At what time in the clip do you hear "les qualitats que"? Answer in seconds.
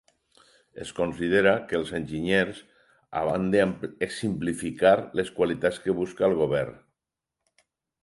5.21-5.99